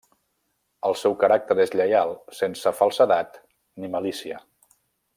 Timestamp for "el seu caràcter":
0.89-1.57